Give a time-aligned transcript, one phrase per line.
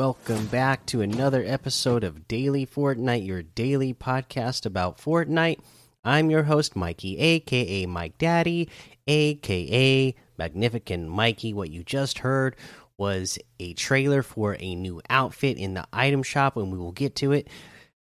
[0.00, 5.60] welcome back to another episode of Daily Fortnite, your daily podcast about Fortnite.
[6.02, 8.70] I'm your host, Mikey, aka Mike Daddy,
[9.06, 11.52] aka Magnificent Mikey.
[11.52, 12.56] What you just heard
[12.96, 17.14] was a trailer for a new outfit in the item shop, and we will get
[17.16, 17.48] to it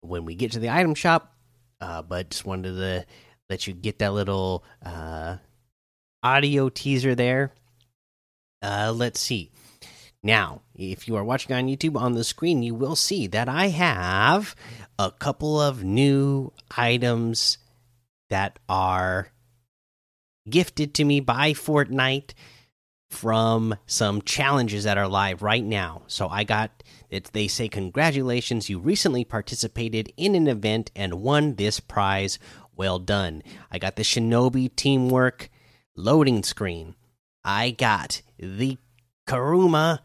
[0.02, 1.34] when we get to the item shop.
[1.82, 3.06] Uh, but just wanted to
[3.50, 5.38] let you get that little uh,
[6.22, 7.52] audio teaser there.
[8.62, 9.50] Uh, let's see.
[10.22, 13.68] Now, if you are watching on YouTube on the screen, you will see that I
[13.68, 14.56] have
[14.98, 17.58] a couple of new items
[18.30, 19.32] that are
[20.50, 22.34] gifted to me by Fortnite
[23.10, 26.04] from some challenges that are live right now.
[26.08, 27.32] So I got it.
[27.32, 32.40] They say, Congratulations, you recently participated in an event and won this prize.
[32.76, 33.42] Well done.
[33.72, 35.50] I got the Shinobi Teamwork
[35.96, 36.96] loading screen.
[37.44, 38.78] I got the
[39.28, 40.02] Kurama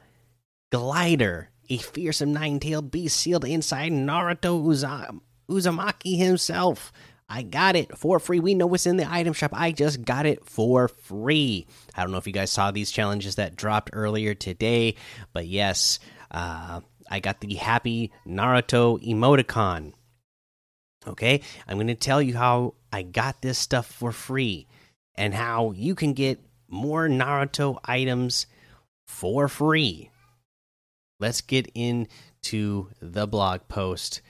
[0.74, 6.92] glider, a fearsome nine tailed beast sealed inside Naruto Uzam Uzumaki himself.
[7.28, 8.40] I got it for free.
[8.40, 9.52] We know what's in the item shop.
[9.54, 11.68] I just got it for free.
[11.94, 14.96] I don't know if you guys saw these challenges that dropped earlier today,
[15.32, 16.00] but yes,
[16.32, 19.92] uh, I got the happy Naruto emoticon.
[21.06, 24.66] Okay, I'm going to tell you how I got this stuff for free
[25.14, 28.46] and how you can get more Naruto items
[29.06, 30.10] for free.
[31.20, 34.20] Let's get into the blog post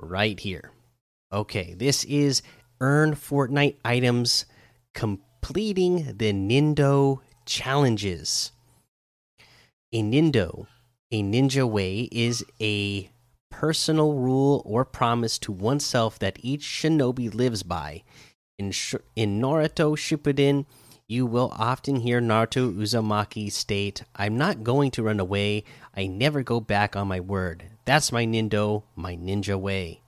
[0.00, 0.72] right here.
[1.32, 2.42] Okay, this is
[2.80, 4.46] earn Fortnite items
[4.94, 8.52] completing the Nindo challenges.
[9.92, 10.66] A Nindo,
[11.10, 13.10] a ninja way, is a
[13.50, 18.02] personal rule or promise to oneself that each shinobi lives by.
[18.58, 18.66] In,
[19.16, 20.66] in Naruto Shippuden,
[21.08, 25.64] you will often hear Naruto Uzumaki state, I'm not going to run away.
[25.96, 27.64] I never go back on my word.
[27.86, 30.02] That's my Nindo, my ninja way.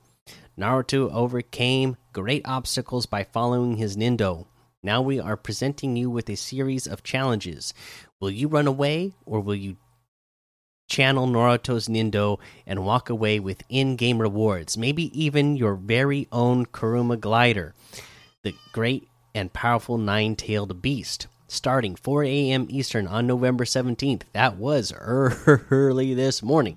[0.59, 4.45] Naruto overcame great obstacles by following his Nindo.
[4.83, 7.73] Now we are presenting you with a series of challenges.
[8.21, 9.79] Will you run away or will you
[10.91, 14.77] channel Naruto's Nindo and walk away with in game rewards?
[14.77, 17.75] Maybe even your very own Kurama glider,
[18.43, 21.27] the great and powerful nine tailed beast.
[21.49, 22.67] Starting 4 a.m.
[22.71, 24.23] Eastern on November 17th.
[24.33, 26.77] That was early this morning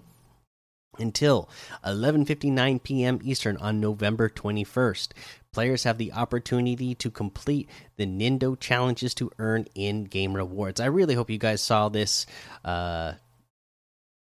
[0.99, 1.49] until
[1.85, 3.19] 11:59 p.m.
[3.23, 5.09] Eastern on November 21st.
[5.51, 10.79] Players have the opportunity to complete the Nindo challenges to earn in-game rewards.
[10.79, 12.25] I really hope you guys saw this
[12.65, 13.13] uh,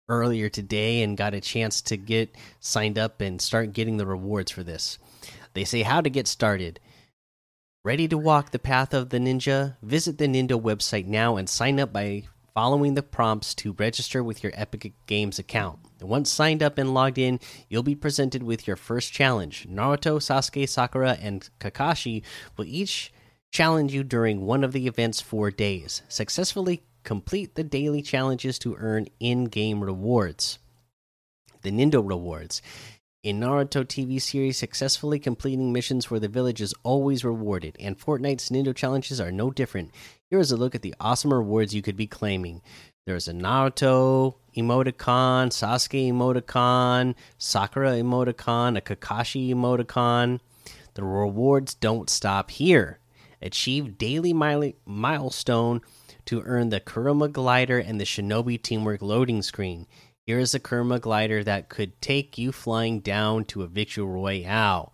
[0.07, 4.51] earlier today and got a chance to get signed up and start getting the rewards
[4.51, 4.97] for this.
[5.53, 6.79] They say how to get started.
[7.81, 9.77] Ready to walk the path of the ninja?
[9.81, 12.23] Visit the Nindo website now and sign up by
[12.53, 15.79] following the prompts to register with your Epic Games account.
[16.01, 19.65] Once signed up and logged in, you'll be presented with your first challenge.
[19.69, 22.21] Naruto, Sasuke, Sakura, and Kakashi
[22.57, 23.13] will each
[23.49, 26.01] challenge you during one of the event's four days.
[26.09, 30.59] Successfully complete the daily challenges to earn in game rewards.
[31.61, 32.61] The Nindo rewards.
[33.21, 38.47] In Naruto TV series, successfully completing missions for the village is always rewarded, and Fortnite's
[38.49, 39.91] Nindo challenges are no different.
[40.29, 42.61] Here is a look at the awesome rewards you could be claiming.
[43.05, 50.39] There's a Naruto emoticon, Sasuke emoticon, Sakura emoticon, a Kakashi emoticon.
[50.93, 52.99] The rewards don't stop here.
[53.41, 55.81] Achieve daily mile milestone
[56.23, 59.87] to earn the Kurama glider and the Shinobi teamwork loading screen.
[60.29, 64.93] Here is a Kurama glider that could take you flying down to a victory royale.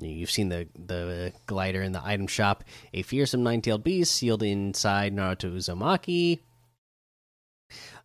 [0.00, 2.64] You've seen the the glider in the item shop.
[2.92, 6.40] A fearsome nine-tailed beast sealed inside Naruto Uzumaki.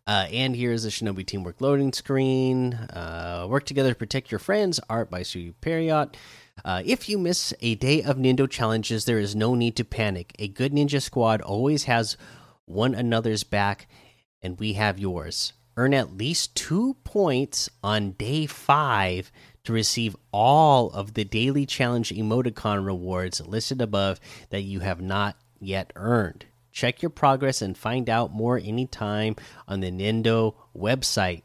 [0.06, 2.74] Uh, and here's the Shinobi Teamwork loading screen.
[2.74, 4.78] Uh, work together to protect your friends.
[4.88, 6.14] Art by Sue Periot.
[6.64, 10.36] Uh, if you miss a day of Nindo challenges, there is no need to panic.
[10.38, 12.16] A good ninja squad always has
[12.66, 13.88] one another's back,
[14.40, 19.30] and we have yours earn at least two points on day five
[19.64, 24.20] to receive all of the daily challenge emoticon rewards listed above
[24.50, 26.46] that you have not yet earned.
[26.72, 29.36] Check your progress and find out more anytime
[29.66, 31.42] on the Nindo website.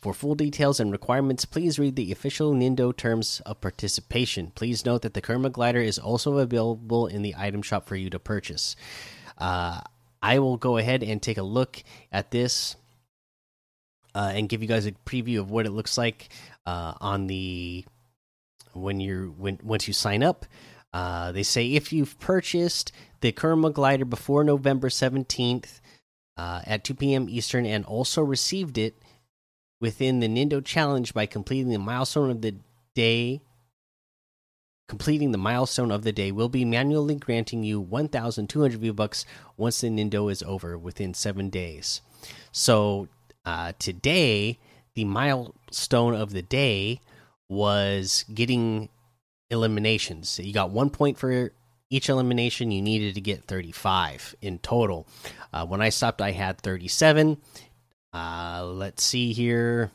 [0.00, 4.52] For full details and requirements, please read the official Nindo terms of participation.
[4.54, 8.08] Please note that the Kurama glider is also available in the item shop for you
[8.10, 8.76] to purchase.
[9.36, 9.80] Uh,
[10.22, 11.82] I will go ahead and take a look
[12.12, 12.76] at this
[14.18, 16.28] uh, and give you guys a preview of what it looks like
[16.66, 17.84] uh, on the
[18.72, 20.44] when you're when once you sign up.
[20.92, 25.80] Uh, they say if you've purchased the Kurama glider before November seventeenth
[26.36, 27.28] uh, at two p.m.
[27.28, 29.00] Eastern and also received it
[29.80, 32.56] within the Nindo challenge by completing the milestone of the
[32.96, 33.40] day.
[34.88, 39.26] Completing the milestone of the day will be manually granting you 1,200 V bucks
[39.56, 42.00] once the Nindo is over within seven days.
[42.50, 43.06] So
[43.48, 44.58] uh, today,
[44.94, 47.00] the milestone of the day
[47.48, 48.90] was getting
[49.48, 50.28] eliminations.
[50.28, 51.52] So You got one point for
[51.88, 52.70] each elimination.
[52.70, 55.06] You needed to get 35 in total.
[55.50, 57.38] Uh, when I stopped, I had 37.
[58.12, 59.92] Uh, let's see here.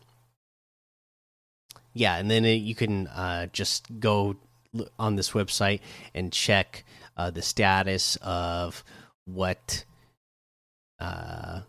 [1.93, 4.35] Yeah, and then it, you can uh, just go
[4.97, 5.81] on this website
[6.15, 6.85] and check
[7.15, 8.83] uh, the status of
[9.25, 9.85] what
[10.99, 11.61] uh,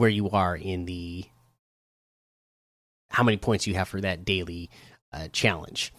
[0.00, 1.24] where you are in the
[3.10, 4.70] how many points you have for that daily
[5.12, 5.92] uh, challenge.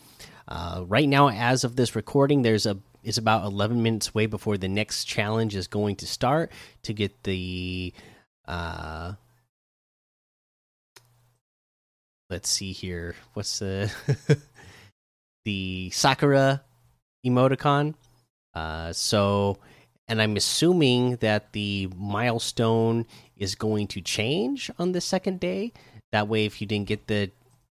[0.48, 4.57] Uh, right now, as of this recording, there's a is about 11 minutes away before
[4.57, 6.51] the next challenge is going to start
[6.83, 7.92] to get the
[8.48, 9.13] uh
[12.30, 13.92] let's see here what's the
[15.45, 16.62] the sakura
[17.25, 17.95] emoticon
[18.53, 19.57] uh so
[20.12, 23.06] and i'm assuming that the milestone
[23.38, 25.72] is going to change on the second day
[26.12, 27.31] that way if you didn't get the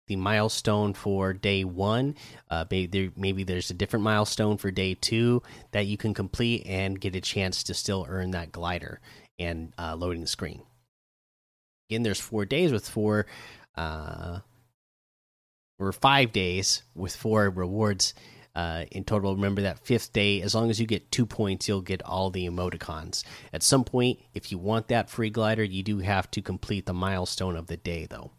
[0.09, 2.17] the milestone for day one.
[2.51, 6.67] Uh, maybe, there, maybe there's a different milestone for day two that you can complete
[6.67, 9.01] and get a chance to still earn that glider
[9.39, 10.63] and uh, loading the screen.
[11.89, 13.27] Again, there's four days with four,
[13.77, 14.41] uh,
[15.79, 18.15] or five days with four rewards
[18.59, 19.37] uh, in total.
[19.37, 22.49] Remember that fifth day, as long as you get two points, you'll get all the
[22.49, 23.23] emoticons.
[23.53, 26.93] At some point, if you want that free glider, you do have to complete the
[26.93, 28.33] milestone of the day, though.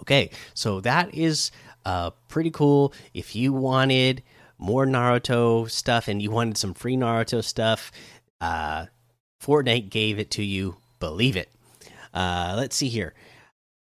[0.00, 1.52] Okay, so that is
[1.84, 2.92] uh, pretty cool.
[3.12, 4.24] If you wanted
[4.58, 7.92] more Naruto stuff and you wanted some free Naruto stuff,
[8.40, 8.86] uh,
[9.40, 10.78] Fortnite gave it to you.
[10.98, 11.52] Believe it.
[12.12, 13.14] Uh, let's see here.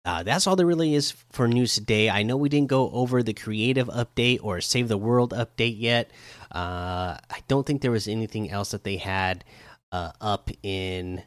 [0.05, 2.09] Uh, that's all there really is for news today.
[2.09, 6.11] I know we didn't go over the creative update or save the world update yet.
[6.53, 9.45] Uh, I don't think there was anything else that they had
[9.93, 11.23] uh, up in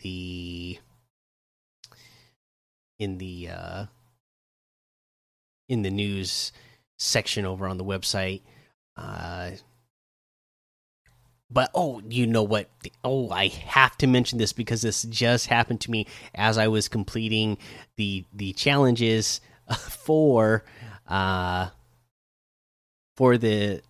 [0.00, 0.78] the
[3.00, 3.86] in the uh,
[5.68, 6.52] in the news
[6.98, 8.42] section over on the website.
[11.54, 12.68] But oh, you know what?
[13.04, 16.88] Oh, I have to mention this because this just happened to me as I was
[16.88, 17.58] completing
[17.96, 19.40] the the challenges
[19.78, 20.64] for
[21.06, 21.68] uh
[23.16, 23.82] for the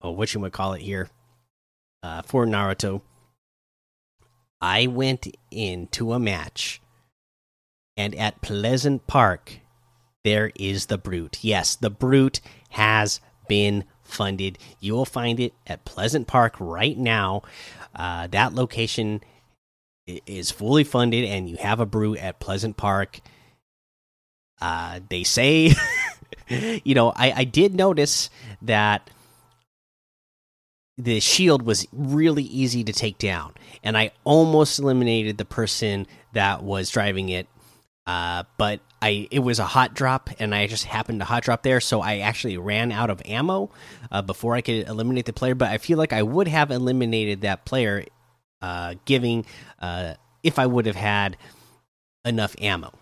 [0.00, 1.10] oh what you would call it here
[2.02, 3.02] uh for Naruto.
[4.62, 6.80] I went into a match
[7.96, 9.60] and at Pleasant Park
[10.24, 11.38] there is the brute.
[11.42, 12.40] Yes, the brute
[12.70, 14.58] has been funded.
[14.80, 17.42] You will find it at Pleasant Park right now.
[17.94, 19.22] Uh, that location
[20.06, 23.20] is fully funded, and you have a brute at Pleasant Park.
[24.60, 25.72] Uh, they say,
[26.48, 28.30] you know, I, I did notice
[28.62, 29.08] that
[30.98, 36.62] the shield was really easy to take down, and I almost eliminated the person that
[36.62, 37.46] was driving it
[38.10, 41.62] uh, but I it was a hot drop, and I just happened to hot drop
[41.62, 43.70] there, so I actually ran out of ammo
[44.10, 45.54] uh, before I could eliminate the player.
[45.54, 48.04] But I feel like I would have eliminated that player,
[48.60, 49.46] uh, giving
[49.80, 51.36] uh, if I would have had
[52.24, 52.92] enough ammo.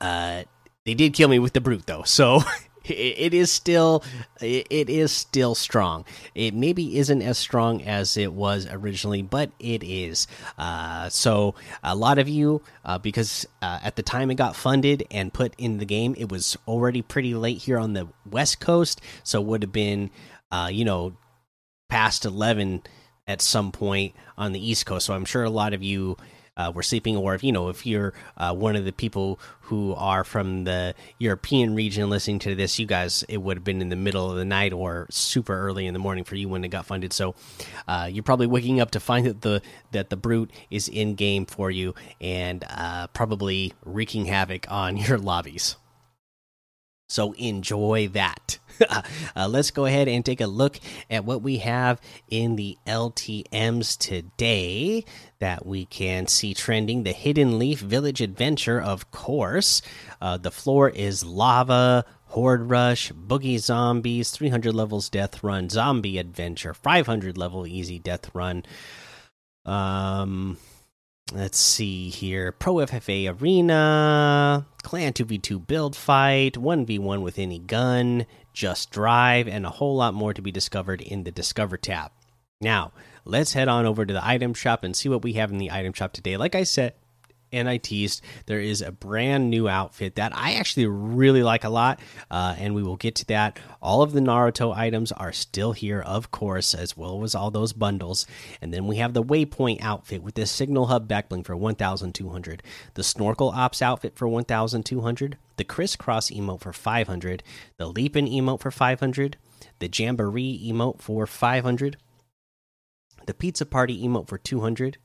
[0.00, 0.44] Uh,
[0.84, 2.40] they did kill me with the brute though, so
[2.88, 4.02] it is still
[4.40, 6.04] it is still strong.
[6.34, 10.26] It maybe isn't as strong as it was originally, but it is.
[10.56, 15.04] Uh, so a lot of you, uh, because uh, at the time it got funded
[15.10, 19.00] and put in the game, it was already pretty late here on the West Coast,
[19.22, 20.10] so would have been,
[20.50, 21.16] uh, you know,
[21.88, 22.82] past eleven
[23.26, 25.06] at some point on the East Coast.
[25.06, 26.16] So I'm sure a lot of you
[26.58, 29.94] uh, were sleeping, or if you know if you're uh, one of the people who
[29.94, 33.88] are from the European region listening to this, you guys it would have been in
[33.88, 36.68] the middle of the night or super early in the morning for you when it
[36.68, 37.12] got funded.
[37.12, 37.34] So
[37.86, 39.62] uh, you're probably waking up to find that the
[39.92, 45.18] that the brute is in game for you and uh, probably wreaking havoc on your
[45.18, 45.76] lobbies.
[47.08, 48.58] So enjoy that.
[49.36, 50.78] uh, let's go ahead and take a look
[51.10, 55.04] at what we have in the LTMs today
[55.38, 57.02] that we can see trending.
[57.02, 59.82] The Hidden Leaf Village Adventure, of course.
[60.20, 62.04] Uh, the floor is lava.
[62.32, 68.64] Horde Rush, Boogie Zombies, 300 levels Death Run, Zombie Adventure, 500 level Easy Death Run.
[69.64, 70.58] Um,
[71.32, 72.52] Let's see here.
[72.52, 78.24] Pro FFA Arena, Clan 2v2 build fight, 1v1 with any gun,
[78.58, 82.10] Just Drive, and a whole lot more to be discovered in the Discover tab.
[82.60, 82.90] Now,
[83.24, 85.70] let's head on over to the item shop and see what we have in the
[85.70, 86.36] item shop today.
[86.36, 86.94] Like I said
[87.50, 92.00] teased, there is a brand new outfit that I actually really like a lot,
[92.30, 93.58] uh, and we will get to that.
[93.80, 97.72] All of the Naruto items are still here, of course, as well as all those
[97.72, 98.26] bundles.
[98.60, 102.62] And then we have the Waypoint outfit with the Signal Hub backbling for 1,200,
[102.94, 107.42] the Snorkel Ops outfit for 1,200, the Crisscross emote for 500,
[107.76, 109.36] the Leapin emote for 500,
[109.78, 111.96] the Jamboree emote for 500,
[113.26, 114.98] the Pizza Party emote for 200.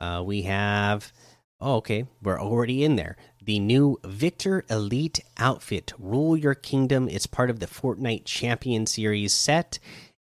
[0.00, 1.12] Uh, we have
[1.60, 2.06] Oh, okay.
[2.22, 3.16] We're already in there.
[3.42, 7.08] The new Victor Elite outfit, Rule Your Kingdom.
[7.08, 9.78] It's part of the Fortnite Champion Series set.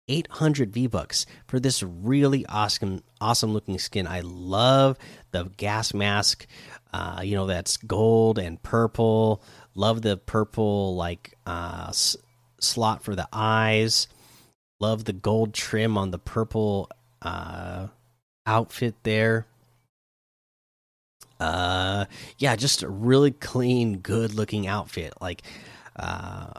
[0.08, 4.06] 800 V Bucks for this really awesome, awesome looking skin.
[4.06, 4.98] I love
[5.32, 6.46] the gas mask.
[6.92, 9.42] Uh, you know, that's gold and purple.
[9.74, 14.08] Love the purple, like, uh, slot for the eyes.
[14.80, 16.88] Love the gold trim on the purple
[17.20, 17.88] uh,
[18.46, 19.46] outfit there
[21.40, 22.04] uh
[22.38, 25.14] yeah just a really clean good looking outfit.
[25.20, 25.42] Like
[25.96, 26.52] uh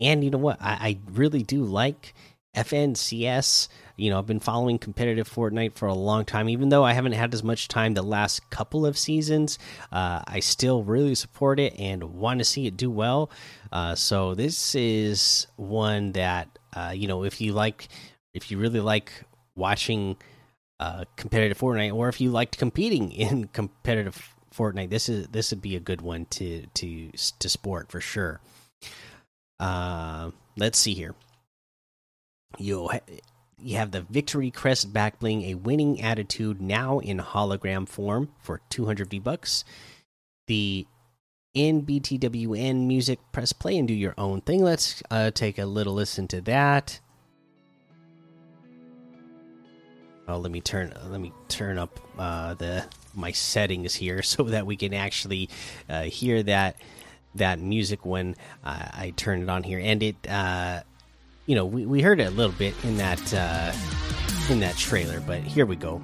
[0.00, 0.58] and you know what?
[0.60, 2.14] I, I really do like
[2.56, 6.48] fncs you know i've been following competitive fortnite for a long time.
[6.48, 9.58] Even though i haven't had as much time the last couple of seasons
[9.92, 13.30] uh, i still really support it and want to see it do well.
[13.70, 17.88] Uh, so this is one that uh, you know if you like
[18.32, 19.12] if you really like
[19.54, 20.16] watching
[20.80, 25.62] uh, competitive Fortnite, or if you liked competing in competitive Fortnite, this is this would
[25.62, 28.40] be a good one to to to sport for sure.
[29.60, 31.14] Uh, let's see here.
[32.58, 32.88] You
[33.60, 38.60] you have the Victory Crest back bling, a winning attitude now in hologram form for
[38.70, 39.64] 200 V bucks.
[40.46, 40.86] The
[41.56, 44.62] NBTWN music, press play and do your own thing.
[44.62, 47.00] Let's uh, take a little listen to that.
[50.28, 54.66] Oh, let me turn let me turn up uh, the my settings here so that
[54.66, 55.48] we can actually
[55.88, 56.76] uh, hear that
[57.34, 59.78] that music when uh, I turn it on here.
[59.78, 60.82] And it, uh,
[61.46, 63.72] you know, we we heard it a little bit in that uh,
[64.50, 66.02] in that trailer, but here we go.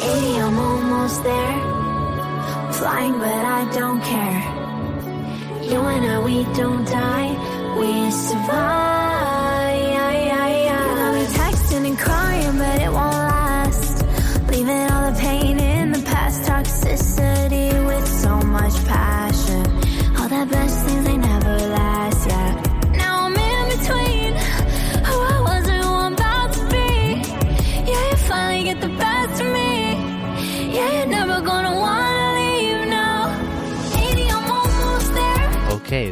[0.00, 1.67] Hey, I'm almost there
[3.72, 4.42] don't care.
[5.62, 7.30] You and I, we don't die,
[7.78, 8.67] we survive.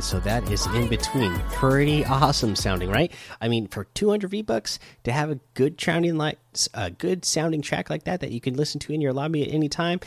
[0.06, 1.36] So that is in between.
[1.50, 3.10] Pretty awesome sounding, right?
[3.40, 6.38] I mean, for 200 V bucks to have a good sounding like
[6.75, 9.52] a good sounding track like that that you can listen to in your lobby at
[9.52, 9.98] any time,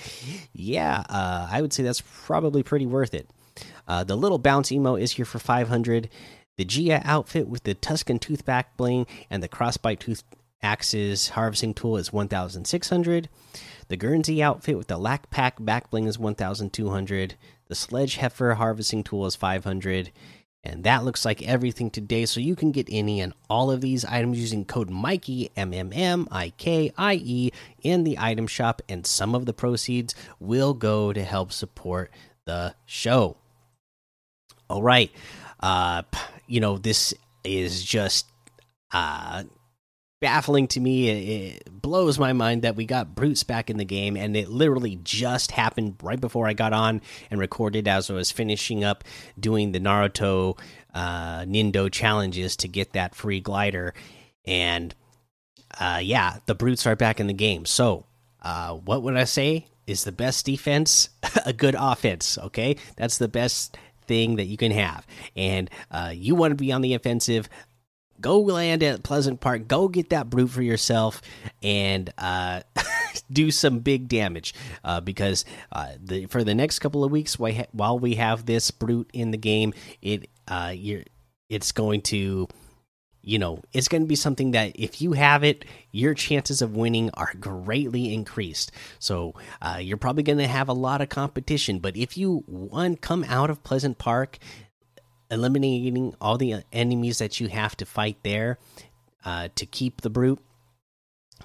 [0.53, 3.29] yeah, uh, I would say that's probably pretty worth it.
[3.89, 6.09] Uh, the little bounce emo is here for 500.
[6.55, 10.23] The Gia outfit with the Tuscan tooth back bling and the crossbite tooth
[10.61, 13.27] axes harvesting tool is 1,600.
[13.89, 17.35] The Guernsey outfit with the Lack Pack back bling is 1,200.
[17.69, 20.11] The Sledge Heifer harvesting tool is 500.
[20.63, 22.25] And that looks like everything today.
[22.25, 25.93] So you can get any and all of these items using code Mikey M M
[25.93, 30.73] M I K I E in the item shop, and some of the proceeds will
[30.73, 32.11] go to help support
[32.45, 33.37] the show.
[34.69, 35.11] All right,
[35.61, 36.01] uh,
[36.45, 37.13] you know this
[37.45, 38.25] is just
[38.91, 39.43] uh
[40.19, 41.09] baffling to me.
[41.09, 44.99] It, blows my mind that we got Brutes back in the game, and it literally
[45.03, 49.03] just happened right before I got on and recorded as I was finishing up
[49.39, 50.59] doing the Naruto
[50.93, 53.93] uh, Nindo challenges to get that free glider.
[54.45, 54.93] And
[55.79, 57.65] uh, yeah, the Brutes are back in the game.
[57.65, 58.05] So,
[58.41, 61.09] uh, what would I say is the best defense?
[61.45, 62.75] a good offense, okay?
[62.97, 65.05] That's the best thing that you can have.
[65.35, 67.47] And uh, you want to be on the offensive
[68.21, 69.67] go land at Pleasant Park.
[69.67, 71.21] Go get that brute for yourself
[71.61, 72.61] and uh,
[73.31, 74.53] do some big damage.
[74.83, 79.09] Uh, because uh, the, for the next couple of weeks, while we have this brute
[79.13, 81.03] in the game, it uh, you're
[81.49, 82.47] it's going to
[83.21, 86.75] you know it's going to be something that if you have it your chances of
[86.75, 91.79] winning are greatly increased so uh, you're probably going to have a lot of competition
[91.79, 94.39] but if you one come out of pleasant park
[95.31, 98.57] eliminating all the enemies that you have to fight there
[99.25, 100.39] uh, to keep the brute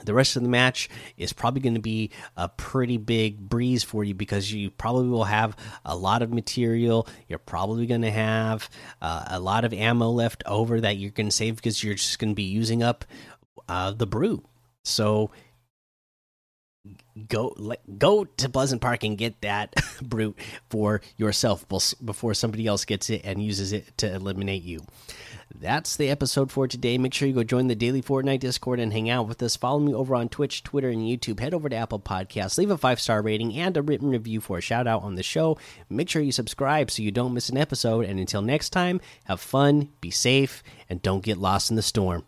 [0.02, 4.02] the rest of the match is probably going to be a pretty big breeze for
[4.02, 7.06] you because you probably will have a lot of material.
[7.28, 8.68] You're probably going to have
[9.00, 12.18] uh, a lot of ammo left over that you're going to save because you're just
[12.18, 13.04] going to be using up
[13.68, 14.44] uh, the brute.
[14.82, 15.30] So
[17.28, 20.38] go let, go to Pleasant Park and get that brute
[20.68, 21.66] for yourself
[22.04, 24.80] before somebody else gets it and uses it to eliminate you.
[25.54, 26.98] That's the episode for today.
[26.98, 29.56] Make sure you go join the Daily Fortnite Discord and hang out with us.
[29.56, 31.38] Follow me over on Twitch, Twitter, and YouTube.
[31.38, 34.58] Head over to Apple Podcasts, leave a five star rating and a written review for
[34.58, 35.56] a shout out on the show.
[35.88, 38.04] Make sure you subscribe so you don't miss an episode.
[38.04, 42.24] And until next time, have fun, be safe, and don't get lost in the storm.